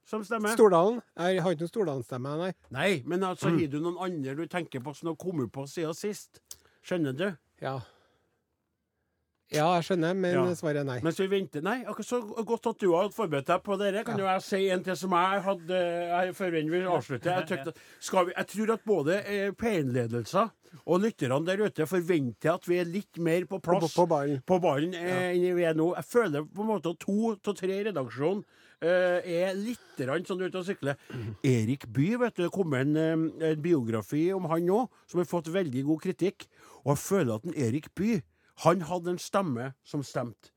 [0.09, 0.55] som stemmer?
[0.57, 0.99] Stordalen?
[1.15, 2.51] Jeg har ikke noen Stordalen-stemme, nei.
[2.73, 5.93] Nei, men altså, har du noen andre du tenker på som har kommet på siden
[5.97, 6.41] sist?
[6.81, 7.27] Skjønner du?
[7.61, 7.77] Ja.
[9.51, 10.43] Ja, jeg skjønner, men Ja.
[10.55, 10.99] svaret er nei.
[11.03, 14.03] Mens vi venter Nei, akkurat så godt at du har forberedt deg på dere.
[14.07, 17.45] Kan jo jeg si en til som jeg hadde jeg, før vi avslutter.
[17.49, 20.49] Jeg, skal vi, jeg tror at både eh, P1-ledelser
[20.87, 24.41] og lytterne der ute forventer at vi er litt mer på På, plass på ballen.
[24.47, 25.91] på ballen eh, enn vi er nå.
[25.99, 28.45] Jeg føler på en måte at to av tre i redaksjonen
[28.81, 29.19] eh,
[29.51, 30.95] er litt grann sånn ute og sykle.
[31.43, 35.27] Erik Bye, vet du, det kom en, eh, en biografi om han òg, som har
[35.27, 36.47] fått veldig god kritikk.
[36.85, 38.21] Og jeg føler at en Erik Bye,
[38.59, 40.49] han hadde en stemme som stemte.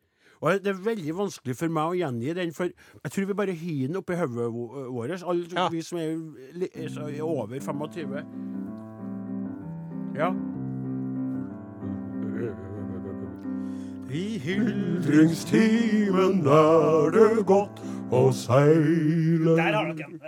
[0.43, 3.53] Og Det er veldig vanskelig for meg å gjengi den, for jeg tror vi bare
[3.55, 5.69] har den oppi hodet vå- vårt, alle Ja.
[5.69, 6.17] vi som er,
[6.53, 8.25] li- så- er over 25.
[10.17, 10.31] Ja.
[14.15, 17.81] I hildringstimen er det godt
[18.15, 20.21] å seile Der har dere den.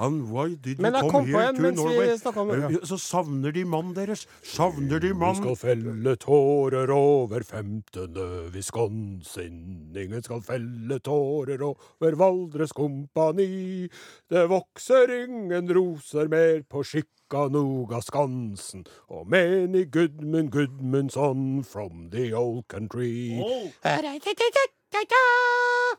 [0.00, 2.08] And why did Men you jeg come kom på here en to vi Norway?
[2.36, 2.80] om det.
[2.82, 4.26] Eh, Så savner de mannen deres.
[4.44, 5.42] Savner de Vi mannen.
[5.42, 9.90] skal felle tårer over femtende Wisconsin.
[9.96, 13.88] Ingen skal felle tårer over Valdres Kompani.
[14.30, 18.86] Det vokser ingen roser mer på Chickanuga Skansen.
[19.10, 23.40] Og menig Gudmund Gudmundsson from the old country.
[23.42, 23.66] Oh,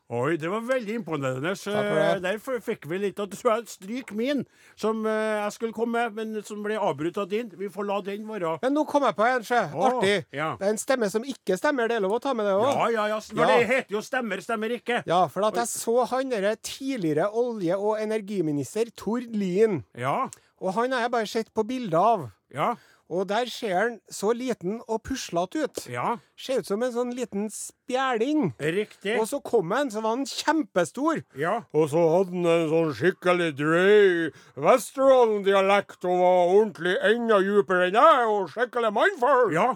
[0.09, 1.51] Oi, det var veldig imponerende.
[1.53, 2.21] Det.
[2.23, 3.29] Derfor fikk vi litt av
[3.69, 4.41] stryk min,
[4.79, 7.51] som eh, jeg skulle komme med, men som ble avbrutt av din.
[7.59, 8.55] Vi får la den være.
[8.63, 9.61] Men nå kom jeg på en, sjø.
[9.69, 10.15] Artig.
[10.33, 10.55] ja.
[10.57, 11.91] Det er en stemme som ikke stemmer.
[11.91, 12.65] Det er lov å ta med det òg.
[12.71, 13.19] Ja, ja, ja.
[13.21, 13.51] For Ja.
[13.53, 15.03] det heter jo 'stemmer, stemmer ikke'.
[15.05, 19.83] Ja, for at jeg så han derre tidligere olje- og energiminister Tord Lien.
[19.95, 20.29] Ja.
[20.59, 22.31] Og han har jeg bare sett på bilder av.
[22.53, 22.75] Ja.
[23.09, 25.79] Og der ser han så liten og puslete ut.
[25.89, 26.17] Ja.
[26.37, 28.51] Ser ut som en sånn liten spjæling.
[28.61, 29.15] Riktig.
[29.19, 31.23] Og så kom han, så var han kjempestor.
[31.35, 31.63] Ja.
[31.73, 34.29] Og så hadde han en sånn skikkelig drøy
[34.61, 39.53] Vesterålen-dialekt og var ordentlig enda dypere enn jeg, og skikkelig mannfolk.
[39.57, 39.69] Ja.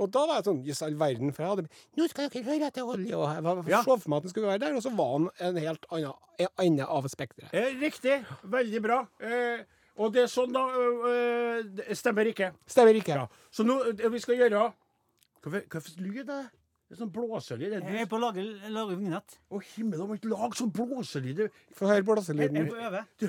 [0.00, 1.30] Og da var jeg sånn Jøss, all verden.
[1.36, 1.64] For jeg hadde
[2.00, 3.14] Nå skal dere høre etter olje.
[3.16, 3.82] Og jeg var- Ja.
[3.82, 6.12] så for meg at han skulle være der, og så var han en helt annen
[6.38, 7.52] en ende av spekteret.
[7.52, 8.24] Eh, riktig.
[8.42, 9.06] Veldig bra.
[9.20, 9.58] Eh,
[10.00, 10.62] og det er sånn, da.
[11.10, 12.52] øh, det stemmer ikke.
[12.70, 13.18] Stemmer ikke?
[13.20, 13.26] Ja.
[13.52, 14.64] Så nå det vi skal gjøre
[15.44, 16.40] for lyd er det?
[16.90, 17.74] Det er sånn blåselyd.
[17.78, 18.42] Jeg er på å lage,
[18.74, 19.36] lage vignett.
[19.46, 21.44] Å, himmel, må ikke lage sånn blåselyd.
[21.78, 23.02] Få høre Jeg, jeg øve.
[23.14, 23.28] Du,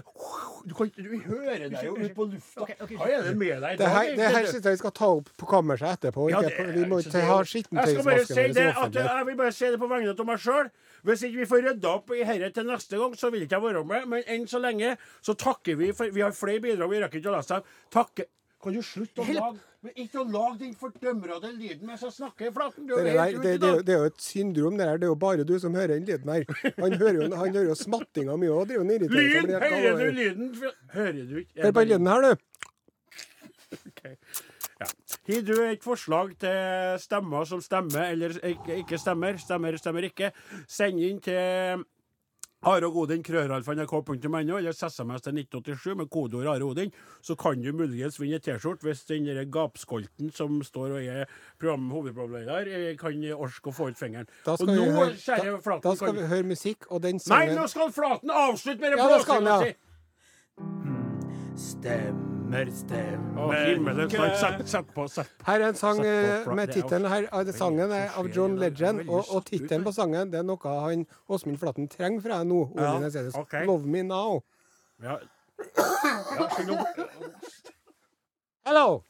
[0.66, 2.64] du, kan, du hører deg jo ut på lufta.
[2.66, 2.98] Okay, okay.
[2.98, 5.30] Hva er det med deg Det her, det her sitter jeg vi skal ta opp
[5.38, 6.26] på kammerset etterpå.
[6.34, 9.06] Ja, det på, vi må ikke ha Jeg skittentøysvasken si vår det i at offentlig.
[9.12, 10.74] jeg vil bare si det på vegne av meg sjøl.
[11.08, 13.66] Hvis ikke vi får rydda opp i dette til neste gang, så vil ikke jeg
[13.68, 14.08] være med.
[14.12, 17.34] Men enn så lenge så takker vi for Vi har flere bidrag, vi rekker ikke
[17.34, 17.76] å lese dem.
[17.94, 18.30] Takke
[18.62, 22.52] Kan du slutte å lage men Ikke å lage den fordømrede lyden mens jeg snakker,
[22.54, 22.86] Flaten.
[22.86, 25.00] Du Det, det, det, det er jo et syndrom, det der.
[25.02, 26.46] Det er jo bare du som hører den lyden her.
[26.78, 28.76] Han hører jo, han hører jo smattinga mi òg.
[28.78, 29.08] Lyd!
[29.10, 30.54] Hører du lyden?
[30.94, 31.64] Hører du ikke?
[31.66, 32.32] Hør på lyden her, du.
[34.86, 40.32] Har du et forslag til stemmer som stemmer, eller ikke, stemmer, stemmer, stemmer ikke,
[40.68, 41.84] send inn til
[42.64, 46.92] Are Odin, krøralfa.nrk.no, eller SMS til 1987 med kodeord Are Odin.
[47.26, 51.26] Så kan du muligens vinne T-skjorte hvis den der gapskolten som står og er
[51.58, 54.30] program, hovedprogramleder, eh, kan orke å få ut fingeren.
[54.46, 56.86] Da Og skal, vi nå, høre, kjære da, Flaten, da skal kan- vi høre musikk,
[56.92, 59.60] og den Nei, nå skal Flaten avslutte med det Ja, blåsinga ja.
[61.58, 62.41] si!
[62.52, 65.46] Stemmer, stemmer Å, himmelen, sett, sett på, sett på.
[65.48, 67.28] Her er en sang på eh, med tittelen her.
[67.32, 71.06] er Sangen er av John Legend, og, og tittelen på sangen det er noe han
[71.32, 72.66] Åsmund Flaten trenger fra deg nå.
[72.76, 72.98] Ja,
[73.40, 73.64] okay.
[73.70, 74.42] Love me now.
[75.02, 75.16] Ja.
[75.78, 76.50] Ja,
[78.68, 79.02] Hello!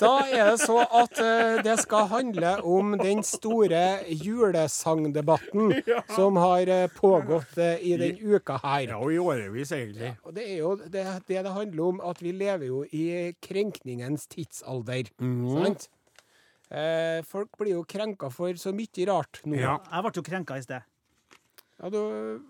[0.00, 5.74] Da er det så at uh, det skal handle om den store julesangdebatten
[6.16, 8.88] som har uh, pågått uh, i den uka her.
[8.92, 10.14] ja, og i årevis, egentlig.
[10.24, 14.26] Og det er jo det, det det handler om, at vi lever jo i krenkningens
[14.32, 15.12] tidsalder.
[15.20, 15.52] Mhm.
[15.60, 15.88] Sant?
[16.66, 19.58] Eh, folk blir jo krenka for så mye rart nå.
[19.60, 19.76] Ja.
[19.86, 20.86] Jeg ble jo krenka i sted.
[21.76, 21.98] Ja, du,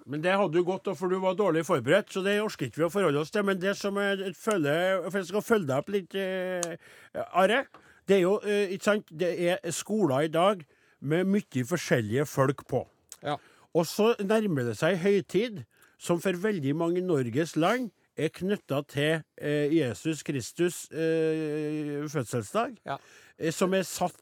[0.06, 2.86] Men det hadde du godt, for du var dårlig forberedt, så det orker ikke vi
[2.86, 3.42] å forholde oss til.
[3.46, 7.64] Men det som jeg føler for jeg skal følge deg opp litt, eh, Are,
[8.06, 10.62] det er jo eh, ikke sant, det er skoler i dag
[11.00, 12.86] med mye forskjellige folk på.
[13.22, 13.36] ja.
[13.76, 15.58] Og så nærmer det seg høytid
[16.00, 22.78] som for veldig mange i Norges land er knytta til eh, Jesus Kristus eh, fødselsdag.
[22.88, 22.96] Ja.
[23.36, 24.16] eh, Som er satt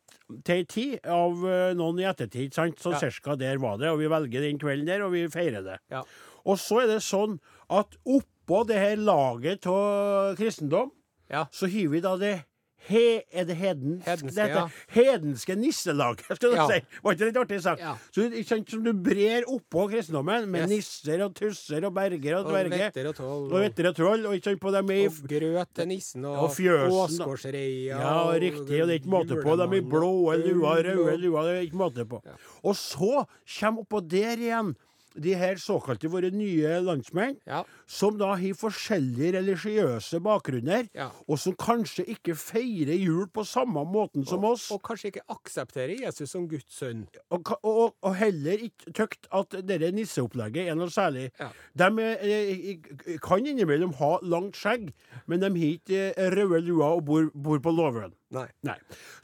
[0.45, 2.55] til ei tid av eh, noen i ettertid.
[2.55, 2.79] sant?
[2.81, 2.99] Så Ja.
[2.99, 3.91] cirka der var det.
[3.91, 5.79] Og vi velger den kvelden der, og vi feirer det.
[5.91, 6.03] Ja.
[6.47, 7.39] Og så er det sånn
[7.71, 10.91] at oppå det her laget av kristendom,
[11.31, 11.45] Ja.
[11.53, 12.45] så hiver vi da det
[12.85, 14.05] He, er det hedensk?
[14.05, 14.57] Hedenske, det heter?
[14.61, 14.69] ja.
[14.93, 16.67] Hedenske nisselaget, skal du Ja.
[16.69, 16.81] si.
[17.05, 17.81] Var ikke det litt artig sagt?
[17.81, 17.95] Ja.
[18.13, 18.27] Så
[18.69, 20.71] som du brer oppå kristendommen, med Yes.
[20.71, 23.47] nisser og tusser og berger og Og vetter og toll.
[23.53, 24.27] Og vetter og troll.
[24.27, 26.93] Og ikke på dem i Og grøt til nissen og, Og.
[26.93, 27.99] Åsgårdsreia.
[28.01, 29.57] Ja, riktig, og det er ikke måte på.
[29.57, 30.13] De i blå
[30.45, 32.21] luer, røde luer, det er ikke måte på.
[32.65, 33.25] Og så
[33.61, 34.75] kommer oppå der igjen
[35.17, 37.63] de her såkalte våre nye landsmenn, Ja.
[37.87, 41.11] som da har forskjellige religiøse bakgrunner, Ja.
[41.29, 44.71] og som kanskje ikke feirer jul på samme måten som oss.
[44.71, 47.07] Og kanskje ikke aksepterer Jesus som Guds sønn.
[47.31, 51.31] Og, og, og heller ikke tykt at dette nisseopplegget er noe særlig.
[51.41, 51.49] Ja.
[51.77, 54.93] De eh, eh, kan innimellom ha langt skjegg,
[55.27, 58.13] men de har ikke eh, røde lua og bor, bor på låven.
[58.35, 58.47] Nei.
[58.67, 58.75] Nei.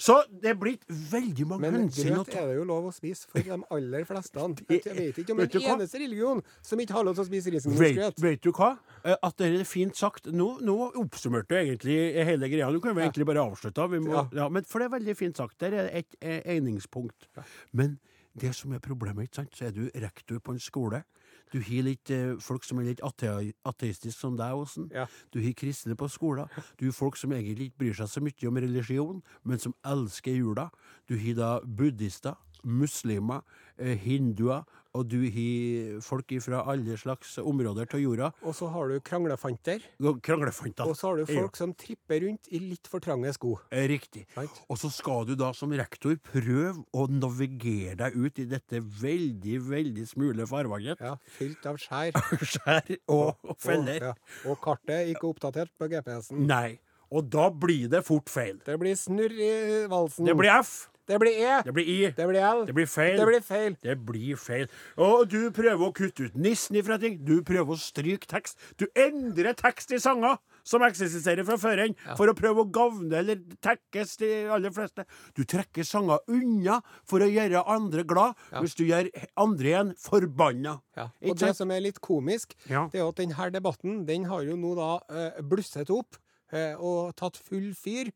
[0.01, 2.93] Så det er blitt veldig mange Men hensyn å grøt er det jo lov å
[2.95, 4.47] spise for de aller fleste.
[4.71, 5.75] Jeg vet ikke om Vet en hva?
[5.77, 8.23] eneste religion som ikke har lov til å spise Vet, risengrynsgrøt.
[8.25, 8.71] vet du hva?
[9.05, 10.31] Eh, At det er fint sagt.
[10.33, 11.99] Nå, nå oppsummerte du egentlig
[12.31, 12.71] hele greia.
[12.73, 13.89] Du kan vi egentlig bare avslutte.
[13.99, 14.27] Må, Ja.
[14.45, 14.49] ja.
[14.49, 15.59] men for det er veldig fint sagt.
[15.61, 17.27] Der er et eh, egningspunkt.
[17.73, 17.99] Men
[18.41, 21.03] det som er problemet, ikke sant, så er du rektor på en skole.
[21.53, 23.33] Du har litt eh, folk som er litt ate
[23.67, 24.91] ateistiske som deg, Åsen.
[24.95, 25.07] Ja.
[25.35, 26.51] Du har kristne på skolen.
[26.79, 30.39] Du har folk som egentlig ikke bryr seg så mye om religion, men som elsker
[30.39, 30.69] jula.
[31.11, 33.43] Du har da buddhister, muslimer,
[33.79, 34.65] eh, hinduer,
[34.97, 38.31] og du har folk fra alle slags områder av jorda.
[38.43, 39.85] Og så har du kranglefanter.
[40.25, 40.89] Kranglefanter.
[40.89, 43.57] Og så har du folk som tripper rundt i litt for trange sko.
[43.71, 44.27] Eh, Riktig.
[44.37, 44.61] Right.
[44.69, 49.57] Og så skal du da som rektor prøve å navigere deg ut i dette veldig,
[49.71, 51.01] veldig smule farvannet.
[51.03, 52.17] Ja, fylt av skjær.
[52.51, 54.11] Skjær og, og feller.
[54.11, 54.51] Og, ja.
[54.51, 56.47] og kartet ikke oppdatert på GPS-en.
[56.51, 56.81] Nei.
[57.11, 58.61] Og da blir det fort feil.
[58.67, 59.53] Det blir snurr i
[59.91, 60.29] valsen.
[60.29, 60.90] Det blir F.
[61.11, 61.55] Det blir E.
[61.67, 61.99] Det blir I.
[62.15, 62.61] Det blir L.
[62.69, 63.17] Det blir feil.
[63.19, 63.77] Det blir feil.
[63.83, 64.69] Det blir feil.
[65.03, 67.19] Og du prøver å kutte ut nissen ifra ting.
[67.27, 68.61] Du prøver å stryke tekst.
[68.79, 70.39] Du endrer tekst i sanger
[70.71, 75.07] som eksisterer fra før enn, for å prøve å gavne eller tekkes de aller fleste.
[75.35, 76.77] Du trekker sanger unna
[77.09, 79.09] for å gjøre andre glad, hvis du gjør
[79.41, 80.77] andre igjen forbanna.
[81.01, 81.09] Ja.
[81.25, 82.87] Og det som er litt komisk, Ja.
[82.93, 86.21] det er at denne debatten den har jo nå da eh, blusset opp
[86.53, 88.13] eh, og tatt full fyr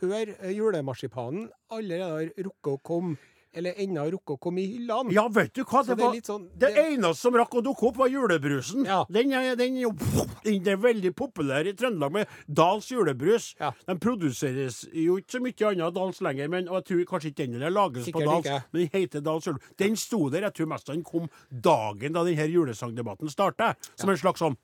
[0.00, 3.16] før eh, julemarsipanen allerede har rukket å komme,
[3.56, 5.14] eller ennå rukket å komme i hyllene.
[5.16, 5.80] Ja, vet du hva?
[5.86, 8.84] Det, var, sånn- det det- eneste som rakk å dukke opp, var julebrusen.
[8.84, 8.98] Ja.
[9.08, 9.78] Den, den,
[10.44, 13.54] den er veldig populær i Trøndelag med Dals julebrus.
[13.58, 13.72] Ja.
[13.88, 17.32] Den produseres jo ikke så mye annet av Dals lenger, men og jeg tror kanskje
[17.32, 18.44] ikke den lages lages på Sikkert Dals.
[18.44, 18.62] ikke.
[18.76, 19.72] Men den heter Dals julebrus.
[19.80, 23.72] Den sto der, jeg tror mest den kom dagen da denne julesangdebatten starta.
[23.96, 24.60] Som en slags sånn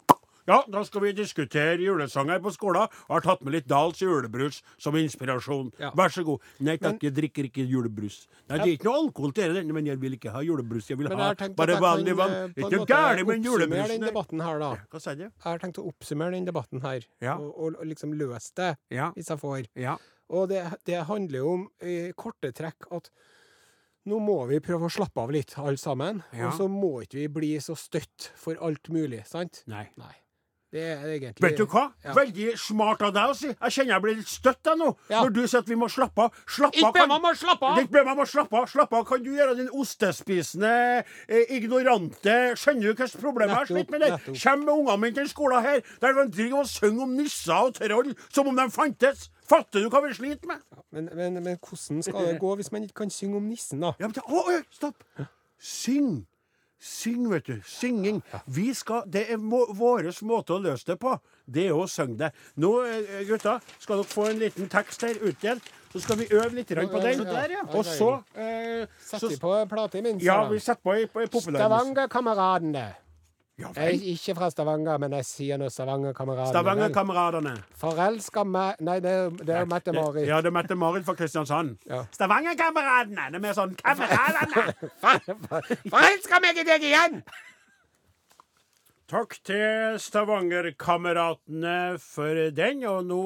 [0.49, 4.63] ja, da skal vi diskutere julesanger på skolen, og har tatt med litt Dals julebrus
[4.79, 5.73] som inspirasjon.
[5.79, 5.91] Ja.
[5.97, 6.41] Vær så god.
[6.61, 8.27] Nei takk, jeg drikker ikke julebrus.
[8.49, 10.89] Nei, det er ikke noe alkohol til det, men jeg vil ikke ha julebrus.
[10.91, 12.31] Jeg vil Men jeg ha bare vanlig vann.
[12.33, 13.89] eh, Det er en ikke gærent med julebrusen.
[14.01, 14.73] den debatten her, da.
[14.91, 15.23] Hva sier du?
[15.25, 17.37] Jeg har tenkt å oppsummere den debatten her, Ja.
[17.37, 19.13] og, og liksom løse det, Ja.
[19.13, 19.67] hvis jeg får.
[19.77, 19.97] Ja.
[20.31, 23.11] Og det, det handler jo om i korte trekk at
[24.09, 26.25] nå må vi prøve å slappe av litt, alle sammen.
[26.35, 26.49] Ja.
[26.49, 29.63] Og så må ikke vi bli så støtt for alt mulig, sant?
[29.71, 29.85] Nei.
[29.97, 30.15] Nei.
[30.73, 31.83] Det er egentlig Vet du hva?
[32.01, 32.15] Ja.
[32.17, 33.51] Veldig smart av deg å si.
[33.51, 34.87] Jeg kjenner jeg blir litt støtt jeg nå.
[35.13, 35.21] Ja.
[35.21, 36.39] Når du sier at vi må slappe av.
[36.49, 36.79] Slapp av.
[36.81, 37.81] Ikke be meg om å slappe av!
[37.83, 38.71] Ikke be meg om å slappe av.
[38.73, 39.05] Slapp av.
[39.11, 40.73] Kan du gjøre din ostespisende,
[41.29, 44.07] eh, ignorante Skjønner du hvilket problem jeg har slitt med?
[44.07, 44.39] det?
[44.41, 47.77] Kjem med ungene mine til skolen her, der de driver og synger om nisser og
[47.77, 49.29] troll som om de fantes.
[49.53, 50.65] Fatter du hva vi sliter med?
[50.89, 53.93] Men, men, men hvordan skal det gå hvis man ikke kan synge om nissen, da?
[54.01, 55.05] Ja, men, å, å, stopp!
[55.61, 56.23] Syng!
[56.83, 57.61] Syng, vet du.
[57.67, 58.23] Synging.
[58.51, 61.13] Vi skal, det er må, vår måte å løse det på.
[61.47, 62.31] Det er å synge det.
[62.59, 65.63] Nå, eh, gutta, skal dere få en liten tekst her utdelt.
[65.93, 67.23] Så skal vi øve litt på den.
[67.53, 67.63] Ja.
[67.77, 70.23] Og så, eh, Setter vi på plate imens?
[70.25, 71.61] Ja, vi setter på ei populærmusikk.
[73.61, 76.47] Ja, Jeg er ikke fra Stavanger, men jeg sier nå Stavangerkameradene.
[76.49, 76.55] vel?
[76.55, 77.53] Stavangerkameradene.
[77.79, 80.25] Forelska meg Nei, det er, det er Mette-Marit.
[80.27, 81.77] Ja, det er Mette-Marit fra Kristiansand.
[81.87, 82.01] Ja.
[82.17, 83.29] Stavangerkameradene.
[83.31, 84.73] Det er mer sånn Kameradene.
[85.93, 87.23] Forelska meg i deg igjen!
[89.13, 92.81] Takk til Stavanger-kameratene for den.
[92.89, 93.21] Og nå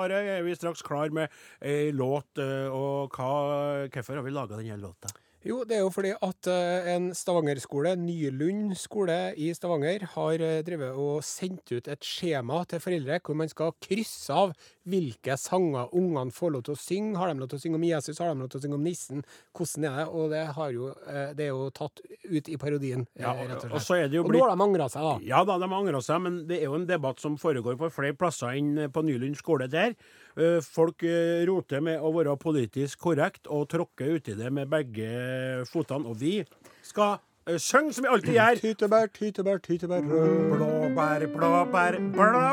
[0.00, 1.28] Are, er vi straks klar med
[1.60, 2.38] ei låt.
[2.40, 5.12] eh, Og hva, hvorfor har vi laga denne låta?
[5.46, 10.62] Jo, det er jo fordi at eh, en Stavanger-skole, Nylund skole i Stavanger, har eh,
[10.66, 14.56] drevet og sendt ut et skjema til foreldre hvor man skal krysse av
[14.88, 17.14] hvilke sanger ungene får lov til å synge.
[17.20, 18.18] Har de lov til å synge om Jesus?
[18.18, 19.22] Har de lov til å synge om nissen?
[19.54, 20.08] Hvordan er det?
[20.10, 23.68] Og det, har jo, eh, det er jo tatt ut i parodien, ja, og, rett
[23.68, 25.16] og og så er det jo Og nå har de angra seg, da.
[25.28, 28.18] Ja da, de angrer seg, men det er jo en debatt som foregår på flere
[28.18, 29.94] plasser enn på Nylund skole der.
[30.38, 35.64] Eh, folk eh, roter med å være politisk korrekt og tråkker uti det med begge
[35.70, 36.08] fotene.
[36.08, 36.38] Og vi
[36.86, 38.62] skal eh, synge som vi alltid gjør.
[38.62, 40.54] Tyttebær, tyttebær, tyttebær rød.
[40.54, 42.46] Blåbær, blåbær, blå...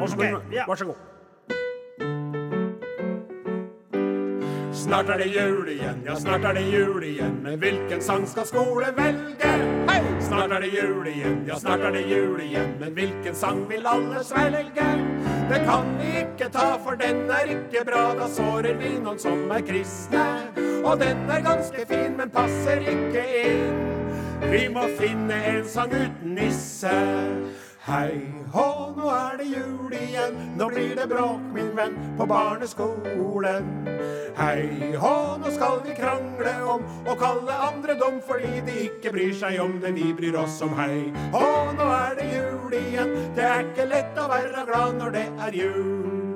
[0.00, 1.09] Vær så god.
[4.80, 7.34] Snart er det jul igjen, ja, snart er det jul igjen.
[7.44, 9.50] Men hvilken sang skal skolen velge?
[9.90, 9.98] Hei!
[10.24, 12.72] Snart er det jul igjen, ja, snart er det jul igjen.
[12.80, 14.88] Men hvilken sang vil alle svelge?
[15.50, 18.06] Det kan vi ikke ta, for den er ikke bra.
[18.16, 20.24] Da sårer vi noen som er kristne.
[20.80, 23.80] Og den er ganske fin, men passer ikke inn.
[24.48, 26.96] Vi må finne en sang uten nisse.
[27.80, 30.34] Hei hå, nå er det jul igjen.
[30.58, 33.70] Nå blir det bråk, min venn, på barneskolen.
[34.36, 39.32] Hei hå, nå skal vi krangle om å kalle andre dum fordi de ikke bryr
[39.32, 40.76] seg om det vi bryr oss om.
[40.76, 41.46] Hei hå,
[41.78, 43.16] nå er det jul igjen.
[43.38, 46.29] Det er ikke lett å være glad når det er jul.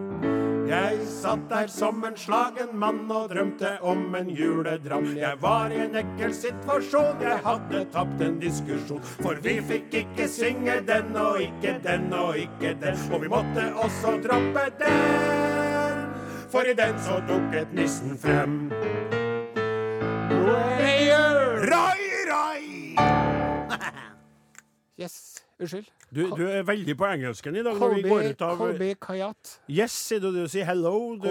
[0.74, 5.06] Jeg satt der som en slagen mann og drømte om en juledram.
[5.14, 9.02] Jeg var i en ekkel situasjon, jeg hadde tapt en diskusjon.
[9.22, 12.98] For vi fikk ikke synge den og ikke den og ikke den.
[13.14, 16.00] Og vi måtte også droppe den,
[16.50, 18.58] for i den så dukket nissen frem.
[20.34, 21.06] Rai,
[21.70, 22.98] rai!
[24.98, 25.38] Yes.
[25.60, 25.86] Unnskyld.
[26.14, 29.56] Du, du er veldig på engelsken i dag når vi går ut av Colby Kayat.
[29.66, 30.28] Yes, sier du.
[30.34, 30.92] Du sier hello.
[31.18, 31.26] Du.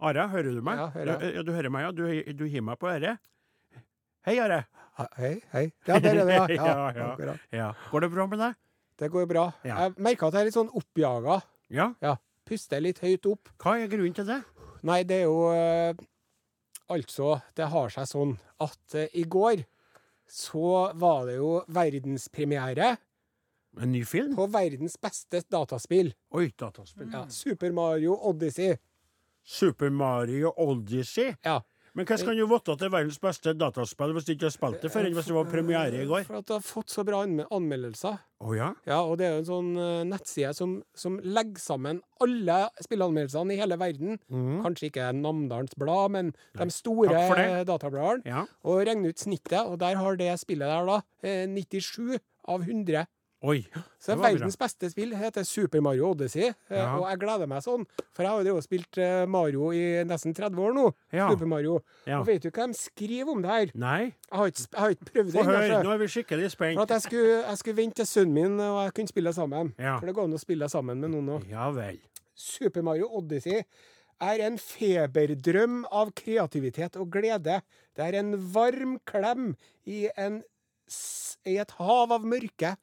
[0.00, 0.80] Are, hører du meg?
[0.80, 1.34] Ja, hører jeg.
[1.36, 1.90] Ja, du hører meg, ja.
[1.92, 2.06] Du,
[2.38, 3.20] du gir meg på øret.
[4.24, 4.62] Hei, Are.
[5.16, 5.66] Hei, hei.
[5.88, 6.46] Ja, der er det, ja.
[6.56, 7.34] ja, Ja, ja.
[7.56, 7.68] Ja.
[7.92, 8.56] Går det bra med deg?
[9.00, 9.44] Det går bra.
[9.64, 11.38] Jeg merker at jeg er litt sånn oppjaga.
[11.72, 11.90] Ja.
[12.04, 12.14] Ja.
[12.48, 13.52] Puster litt høyt opp.
[13.60, 14.40] Hva er grunnen til det?
[14.88, 16.00] Nei, det er jo eh,
[16.90, 18.32] Altså, det har seg sånn
[18.64, 19.62] at eh, i går
[20.30, 22.94] så var det jo verdenspremiere
[23.78, 24.34] En ny film?
[24.36, 26.14] på verdens beste dataspill.
[26.34, 27.10] Oi, dataspill.
[27.12, 28.76] Ja, Super Mario Odyssey.
[29.46, 31.34] Super Mario Odyssey.
[31.44, 31.60] Ja.
[31.92, 34.54] Men hvordan kan du vite at det er verdens beste dataspill hvis du ikke har
[34.54, 36.22] spilt det før, enn hvis det var premiere i går?
[36.28, 38.20] For at det har fått så bra anmeldelser.
[38.46, 38.68] Oh, ja?
[38.86, 43.56] Ja, og det er jo en sånn eh, nettside som, som legger sammen alle spilleanmeldelsene
[43.56, 44.20] i hele verden.
[44.30, 44.60] Mm.
[44.64, 47.10] Kanskje ikke Namdalens Blad, men de store
[47.66, 48.22] databladene.
[48.28, 48.46] Ja.
[48.62, 52.20] Og regner ut snittet, og der har det spillet der, da, eh, 97
[52.54, 53.08] av 100.
[53.42, 53.62] Oi.
[53.96, 56.90] Så verdens beste spill heter Super Mario Odyssey, Ja.
[56.98, 57.86] og jeg gleder meg sånn.
[58.12, 60.84] For jeg har jo spilt eh, Mario i nesten 30 år nå.
[61.16, 61.30] Ja.
[61.32, 61.78] Super Mario.
[62.04, 62.18] Ja.
[62.20, 63.72] Og vet du hva de skriver om det her?
[63.74, 64.00] Nei,
[64.30, 65.82] Jeg har ikke, jeg har ikke prøvd det ennå.
[65.88, 66.76] Nå er vi skikkelig spent.
[66.76, 69.72] For at jeg skulle, jeg skulle vente til sønnen min og jeg kunne spille sammen.
[69.78, 69.96] Ja.
[69.98, 71.48] For det går an å spille sammen med noen òg.
[71.48, 71.96] Ja vel.
[72.36, 73.64] Super Mario Odyssey
[74.20, 77.62] er en feberdrøm av kreativitet og glede.
[77.96, 79.54] Det er en varm klem
[79.88, 80.42] i en
[81.48, 82.74] i et hav av mørke.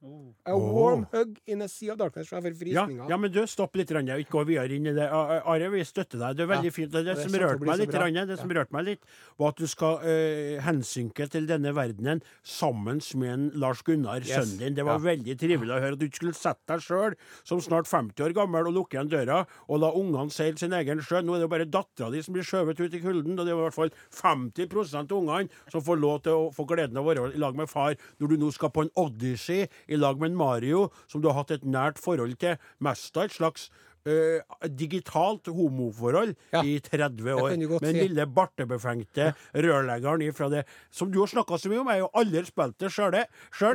[0.48, 2.32] A warm hug in a sea of darkness.
[2.32, 3.92] Jeg får Ja, ja, men du, stopp litt.
[3.94, 5.08] Rand, Ikke gå videre inn i det.
[5.12, 6.38] Are, vi støtter deg.
[6.38, 6.92] Det er veldig Ja, fint.
[6.92, 9.04] Det, det det som rørte meg litt, rann, det som rørte meg litt,
[9.38, 14.34] var at du skal eh, hensynke til denne verdenen sammen med en Lars Gunnar, Yes.
[14.34, 14.76] sønnen din.
[14.80, 17.16] Det var veldig trivelig å høre at du ikke skulle sette deg sjøl
[17.46, 21.02] som snart 50 år gammel og lukke igjen døra og la ungene seile sin egen
[21.06, 21.22] sjø.
[21.22, 23.54] Nå er det jo bare dattera di som blir skjøvet ut i kulden, og det
[23.54, 27.06] er i hvert fall 50 av ungene som får lov til å få gleden av
[27.06, 30.20] å være i lag med far når du nå skal på en Odyssey i lag
[30.20, 33.70] med en Mario, som du har hatt et nært forhold til, mest av et slags
[34.08, 37.56] eh, digitalt homoforhold Ja, i 30 år.
[37.58, 41.92] Med den lille bartebefengte rørleggeren ifra det som du har snakka så mye om.
[41.92, 43.18] Jeg har jo aldri spilt det sjøl.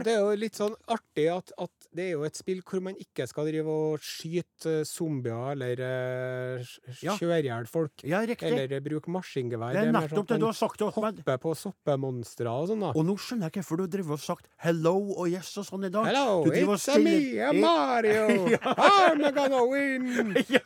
[0.06, 2.96] Det er jo litt sånn artig at, at det er jo et spill hvor man
[3.00, 8.04] ikke skal drive og skyte eh, zombier eller uh, kjøre i hjel folk.
[8.08, 8.22] Ja.
[8.22, 9.74] Eller bruke maskingevær.
[9.76, 10.96] det er nettopp sånn det du har sagt til oss.
[10.96, 12.92] Hoppe på soppemonstre og sånn, da.
[12.96, 15.92] og nå skjønner jeg hvorfor du drevet og sagt 'hello' og 'yes' og sånn i
[15.92, 16.08] dag.
[16.08, 18.48] Hello, it's a me, a Mario!
[18.62, 20.21] I'm gonna win!
[20.52, 20.62] Ja,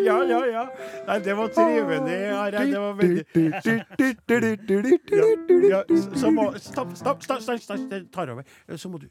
[0.00, 0.40] ja, ja.
[0.46, 0.64] ja.
[1.06, 2.00] Nei, det var trivelig.
[2.10, 3.24] Det var veldig
[5.70, 5.84] ja, ja,
[6.16, 8.44] så må, Stopp, stopp, stopp, stopp, stopp, det tar over.
[8.76, 9.08] Så må du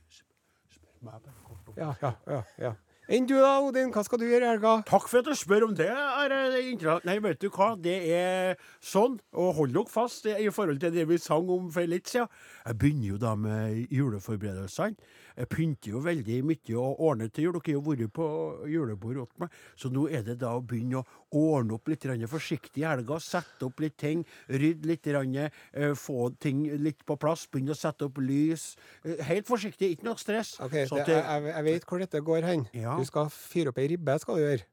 [0.74, 2.44] spørre meg bare kort om Ja, ja, ja.
[2.68, 2.76] ja.
[3.10, 3.90] Enn du da, Odin?
[3.90, 4.72] Hva skal du gjøre i helga?
[4.86, 5.88] Takk for at du spør om det.
[5.90, 11.08] Nei, vet du hva, det er sånn, og hold dere fast i forhold til det
[11.10, 12.30] vi sang om for litt siden.
[12.68, 15.10] Jeg begynner jo da med juleforberedelsene.
[15.38, 17.54] Jeg pynter jo veldig mye og ordner til jul.
[17.60, 18.28] Dere har jo vært på
[18.70, 22.84] julebord hos meg, så nå er det da å begynne å ordne opp litt forsiktig
[22.84, 23.20] i helga.
[23.20, 27.46] Sette opp litt ting, rydde litt, eh, få ting litt på plass.
[27.48, 28.76] Begynne å sette opp lys.
[29.06, 30.60] Eh, Helt forsiktig, ikke noe stress.
[30.60, 32.68] Ok, Så det, jeg, jeg vet hvor dette går hen.
[32.74, 32.98] Ja.
[32.98, 34.64] Du skal fyre opp ei ribbe, skal du gjøre.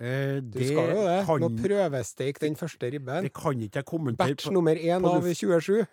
[0.00, 1.26] Eh, Du skal jo det.
[1.26, 3.22] kan- Nå prøvesteik den første ribben.
[3.22, 5.36] Det kan ikke jeg kommentere Batch nummer én av luft.
[5.36, 5.86] 27.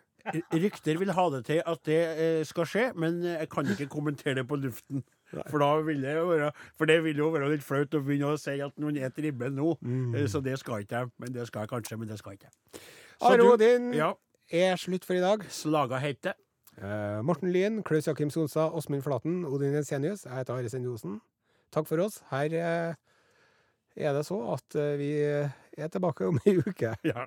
[0.54, 3.88] Rykter vil ha det til at det eh, skal skje, men eh, jeg kan ikke
[3.92, 5.04] kommentere det på luften.
[5.50, 8.40] For, da vil det, være, for det vil jo være litt flaut å begynne å
[8.40, 9.74] si at noen spiser ribbe nå.
[9.84, 10.14] Mm.
[10.32, 11.12] Så det skal ikke jeg.
[11.20, 12.48] Men det skal jeg kanskje, men det skal ikke.
[12.48, 12.84] jeg.
[13.28, 14.14] Aro din Ja.
[14.52, 15.44] er slutt for i dag.
[15.52, 16.38] Slaga heter
[16.78, 20.28] Eh, Morten Lyen, Klaus Jakim Sonsa, Åsmund Flaten, Odin Jensenius.
[20.28, 21.16] Jeg heter Are Sende Osen.
[21.74, 22.20] Takk for oss.
[22.30, 22.94] Her eh,
[23.98, 26.92] er det så at eh, vi er tilbake om ei uke.
[27.04, 27.26] Ja.